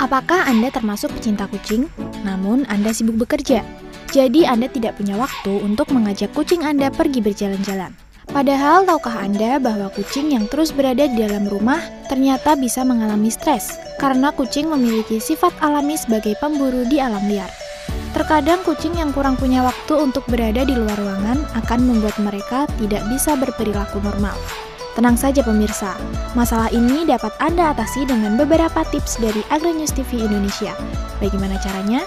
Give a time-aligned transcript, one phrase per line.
[0.00, 1.84] Apakah Anda termasuk pecinta kucing?
[2.24, 3.60] Namun Anda sibuk bekerja,
[4.16, 7.92] jadi Anda tidak punya waktu untuk mengajak kucing Anda pergi berjalan-jalan.
[8.32, 13.76] Padahal tahukah Anda bahwa kucing yang terus berada di dalam rumah ternyata bisa mengalami stres
[14.00, 17.52] karena kucing memiliki sifat alami sebagai pemburu di alam liar.
[18.16, 23.04] Terkadang kucing yang kurang punya waktu untuk berada di luar ruangan akan membuat mereka tidak
[23.12, 24.34] bisa berperilaku normal.
[24.90, 25.94] Tenang saja pemirsa,
[26.34, 30.74] masalah ini dapat Anda atasi dengan beberapa tips dari Agronews TV Indonesia.
[31.22, 32.02] Bagaimana caranya?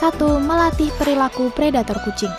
[0.00, 0.16] 1.
[0.40, 2.32] Melatih perilaku predator kucing.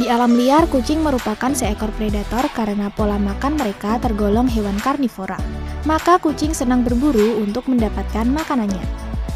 [0.00, 5.36] Di alam liar, kucing merupakan seekor predator karena pola makan mereka tergolong hewan karnivora.
[5.84, 8.82] Maka kucing senang berburu untuk mendapatkan makanannya.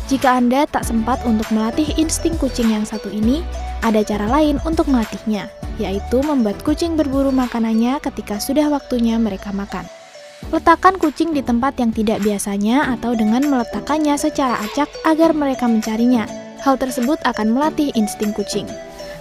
[0.09, 3.45] Jika Anda tak sempat untuk melatih insting kucing yang satu ini,
[3.85, 9.87] ada cara lain untuk melatihnya, yaitu membuat kucing berburu makanannya ketika sudah waktunya mereka makan.
[10.53, 16.29] Letakkan kucing di tempat yang tidak biasanya atau dengan meletakkannya secara acak agar mereka mencarinya.
[16.61, 18.69] Hal tersebut akan melatih insting kucing.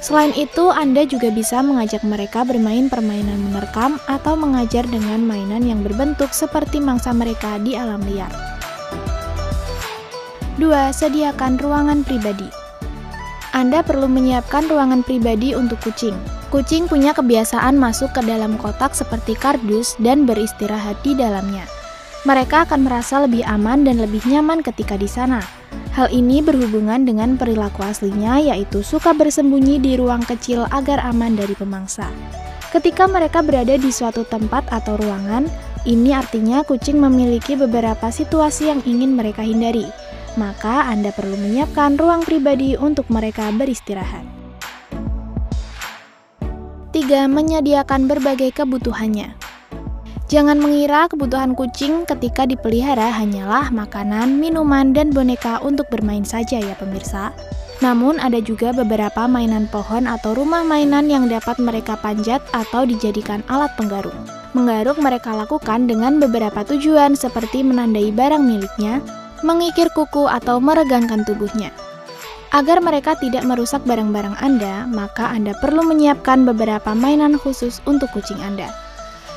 [0.03, 5.79] Selain itu, Anda juga bisa mengajak mereka bermain permainan menerkam atau mengajar dengan mainan yang
[5.79, 8.31] berbentuk seperti mangsa mereka di alam liar.
[10.59, 10.91] 2.
[10.91, 12.51] Sediakan ruangan pribadi.
[13.55, 16.42] Anda perlu menyiapkan ruangan pribadi untuk kucing.
[16.53, 21.65] Kucing punya kebiasaan masuk ke dalam kotak seperti kardus dan beristirahat di dalamnya.
[22.29, 25.41] Mereka akan merasa lebih aman dan lebih nyaman ketika di sana.
[25.97, 31.57] Hal ini berhubungan dengan perilaku aslinya, yaitu suka bersembunyi di ruang kecil agar aman dari
[31.57, 32.05] pemangsa.
[32.69, 35.49] Ketika mereka berada di suatu tempat atau ruangan,
[35.89, 39.89] ini artinya kucing memiliki beberapa situasi yang ingin mereka hindari
[40.33, 44.42] maka Anda perlu menyiapkan ruang pribadi untuk mereka beristirahat.
[46.94, 47.25] 3.
[47.25, 49.33] Menyediakan berbagai kebutuhannya.
[50.30, 56.77] Jangan mengira kebutuhan kucing ketika dipelihara hanyalah makanan, minuman, dan boneka untuk bermain saja ya
[56.77, 57.33] pemirsa.
[57.81, 63.41] Namun ada juga beberapa mainan pohon atau rumah mainan yang dapat mereka panjat atau dijadikan
[63.50, 64.13] alat penggaruk.
[64.53, 69.01] Menggaruk mereka lakukan dengan beberapa tujuan seperti menandai barang miliknya,
[69.41, 71.73] mengikir kuku atau meregangkan tubuhnya.
[72.53, 78.38] Agar mereka tidak merusak barang-barang Anda, maka Anda perlu menyiapkan beberapa mainan khusus untuk kucing
[78.46, 78.69] Anda.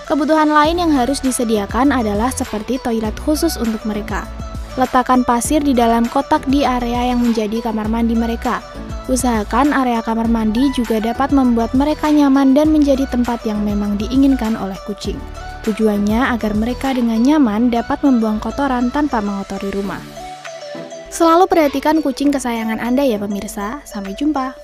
[0.04, 4.28] Kebutuhan lain yang harus disediakan adalah seperti toilet khusus untuk mereka.
[4.76, 8.60] Letakkan pasir di dalam kotak di area yang menjadi kamar mandi mereka.
[9.08, 14.60] Usahakan area kamar mandi juga dapat membuat mereka nyaman dan menjadi tempat yang memang diinginkan
[14.60, 15.16] oleh kucing.
[15.64, 20.15] Tujuannya agar mereka dengan nyaman dapat membuang kotoran tanpa mengotori rumah.
[21.10, 23.80] Selalu perhatikan kucing kesayangan Anda ya pemirsa.
[23.88, 24.54] Sampai jumpa.